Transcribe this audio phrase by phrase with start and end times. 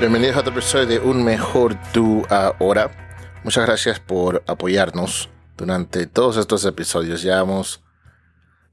[0.00, 3.40] Bienvenidos a otro episodio de Un Mejor Tú Ahora.
[3.42, 7.22] Muchas gracias por apoyarnos durante todos estos episodios.
[7.22, 7.82] Ya hemos,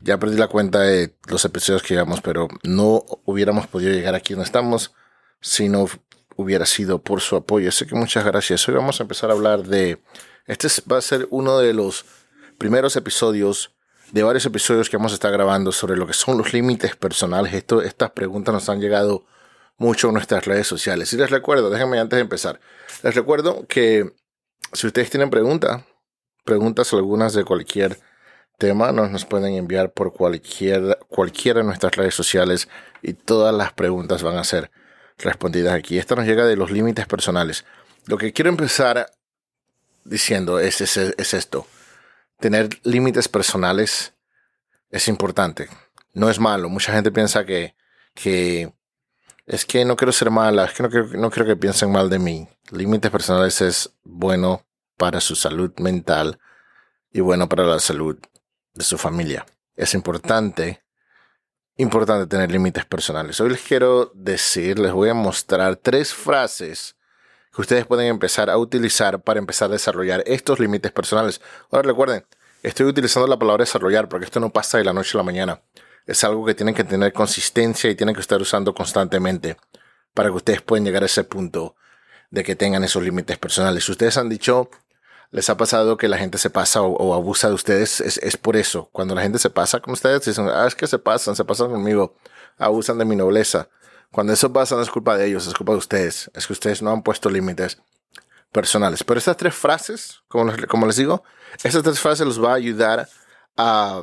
[0.00, 4.34] ya perdí la cuenta de los episodios que llevamos, pero no hubiéramos podido llegar aquí
[4.34, 4.94] donde estamos
[5.40, 5.88] si no
[6.36, 7.70] hubiera sido por su apoyo.
[7.70, 8.68] Así que muchas gracias.
[8.68, 10.00] Hoy vamos a empezar a hablar de,
[10.46, 12.04] este va a ser uno de los
[12.58, 13.74] primeros episodios
[14.12, 17.52] de varios episodios que vamos a estar grabando sobre lo que son los límites personales.
[17.54, 19.26] Esto, estas preguntas nos han llegado
[19.78, 21.12] mucho nuestras redes sociales.
[21.12, 22.60] Y les recuerdo, déjenme antes de empezar,
[23.02, 24.12] les recuerdo que
[24.72, 25.82] si ustedes tienen preguntas,
[26.44, 27.98] preguntas algunas de cualquier
[28.58, 32.68] tema, nos, nos pueden enviar por cualquier, cualquiera de nuestras redes sociales
[33.00, 34.70] y todas las preguntas van a ser
[35.16, 35.98] respondidas aquí.
[35.98, 37.64] Esto nos llega de los límites personales.
[38.06, 39.10] Lo que quiero empezar
[40.04, 41.66] diciendo es, es, es esto
[42.38, 44.14] tener límites personales
[44.90, 45.68] es importante.
[46.14, 46.68] No es malo.
[46.68, 47.74] Mucha gente piensa que,
[48.14, 48.72] que
[49.48, 52.10] es que no quiero ser mala, es que no quiero, no quiero que piensen mal
[52.10, 52.46] de mí.
[52.70, 54.66] Límites personales es bueno
[54.98, 56.38] para su salud mental
[57.10, 58.18] y bueno para la salud
[58.74, 59.46] de su familia.
[59.74, 60.84] Es importante,
[61.76, 63.40] importante tener límites personales.
[63.40, 66.96] Hoy les quiero decir, les voy a mostrar tres frases
[67.50, 71.40] que ustedes pueden empezar a utilizar para empezar a desarrollar estos límites personales.
[71.70, 72.26] Ahora recuerden,
[72.62, 75.62] estoy utilizando la palabra desarrollar porque esto no pasa de la noche a la mañana.
[76.08, 79.58] Es algo que tienen que tener consistencia y tienen que estar usando constantemente
[80.14, 81.76] para que ustedes puedan llegar a ese punto
[82.30, 83.86] de que tengan esos límites personales.
[83.86, 84.70] Ustedes han dicho,
[85.30, 88.56] les ha pasado que la gente se pasa o, abusa de ustedes, es, es, por
[88.56, 88.88] eso.
[88.90, 91.70] Cuando la gente se pasa con ustedes, dicen, ah, es que se pasan, se pasan
[91.70, 92.16] conmigo,
[92.56, 93.68] abusan de mi nobleza.
[94.10, 96.30] Cuando eso pasa no es culpa de ellos, es culpa de ustedes.
[96.32, 97.78] Es que ustedes no han puesto límites
[98.50, 99.04] personales.
[99.04, 101.22] Pero estas tres frases, como, como les digo,
[101.62, 103.06] estas tres frases los va a ayudar
[103.58, 104.02] a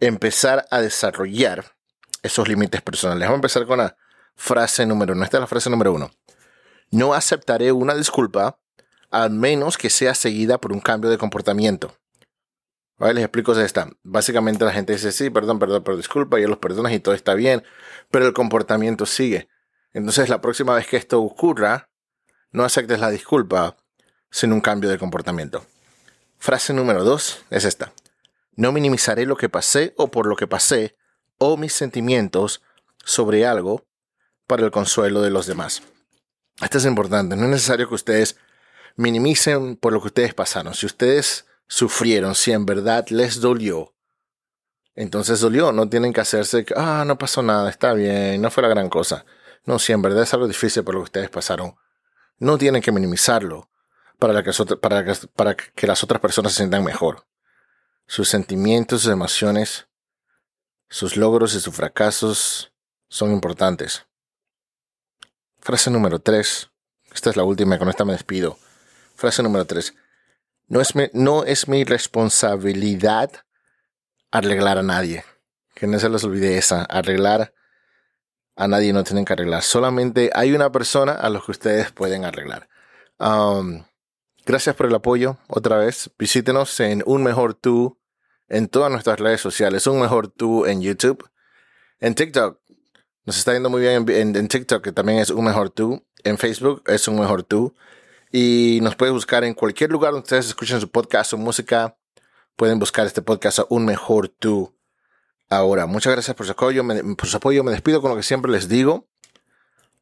[0.00, 1.76] empezar a desarrollar
[2.22, 3.28] esos límites personales.
[3.28, 3.96] Vamos a empezar con la
[4.34, 5.24] frase número uno.
[5.24, 6.10] Esta es la frase número uno.
[6.90, 8.58] No aceptaré una disculpa
[9.10, 11.94] al menos que sea seguida por un cambio de comportamiento.
[12.98, 13.14] ¿Vale?
[13.14, 13.90] Les explico esta.
[14.02, 17.34] Básicamente la gente dice, sí, perdón, perdón, pero disculpa, y los perdonas y todo está
[17.34, 17.62] bien,
[18.10, 19.48] pero el comportamiento sigue.
[19.92, 21.88] Entonces la próxima vez que esto ocurra,
[22.52, 23.76] no aceptes la disculpa
[24.30, 25.64] sin un cambio de comportamiento.
[26.38, 27.92] Frase número dos es esta.
[28.56, 30.96] No minimizaré lo que pasé o por lo que pasé
[31.38, 32.62] o mis sentimientos
[33.04, 33.86] sobre algo
[34.46, 35.82] para el consuelo de los demás.
[36.60, 37.36] Esto es importante.
[37.36, 38.36] No es necesario que ustedes
[38.96, 40.74] minimicen por lo que ustedes pasaron.
[40.74, 43.94] Si ustedes sufrieron, si en verdad les dolió,
[44.94, 45.72] entonces dolió.
[45.72, 49.24] No tienen que hacerse, ah, no pasó nada, está bien, no fue la gran cosa.
[49.64, 51.76] No, si en verdad es algo difícil por lo que ustedes pasaron,
[52.38, 53.70] no tienen que minimizarlo
[54.18, 57.24] que, que, para que las otras personas se sientan mejor.
[58.10, 59.86] Sus sentimientos, sus emociones,
[60.88, 62.72] sus logros y sus fracasos
[63.08, 64.04] son importantes.
[65.60, 66.72] Frase número 3.
[67.14, 68.58] Esta es la última, con esta me despido.
[69.14, 69.94] Frase número 3.
[70.66, 73.30] No es, mi, no es mi responsabilidad
[74.32, 75.24] arreglar a nadie.
[75.76, 76.82] Que no se les olvide esa.
[76.82, 77.54] Arreglar
[78.56, 79.62] a nadie no tienen que arreglar.
[79.62, 82.68] Solamente hay una persona a la que ustedes pueden arreglar.
[83.20, 83.84] Um,
[84.44, 85.36] gracias por el apoyo.
[85.46, 87.99] Otra vez, visítenos en Un Mejor Tú
[88.50, 89.86] en todas nuestras redes sociales.
[89.86, 91.26] Un Mejor Tú en YouTube.
[92.00, 92.60] En TikTok.
[93.24, 96.04] Nos está yendo muy bien en, TikTok, que también es Un Mejor Tú.
[96.24, 97.74] En Facebook es Un Mejor Tú.
[98.30, 101.96] Y nos pueden buscar en cualquier lugar donde ustedes escuchen su podcast o música.
[102.56, 104.74] Pueden buscar este podcast a Un Mejor Tú
[105.52, 106.84] Ahora, muchas gracias por su apoyo.
[107.16, 109.08] Por su apoyo me despido con lo que siempre les digo.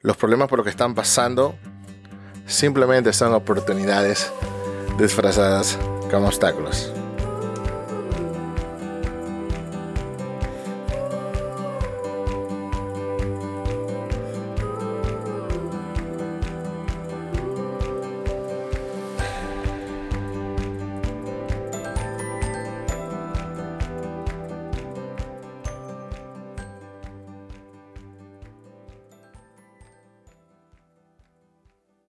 [0.00, 1.56] Los problemas por los que están pasando
[2.46, 4.32] simplemente son oportunidades
[4.98, 5.78] disfrazadas
[6.10, 6.92] como obstáculos.